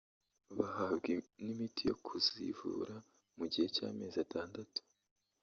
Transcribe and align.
bahabwa 0.57 1.13
n’imiti 1.43 1.81
yo 1.89 1.95
kuzivura 2.05 2.95
mu 3.37 3.45
gihe 3.51 3.67
cy’amezi 3.75 4.17
atandatu 4.25 4.79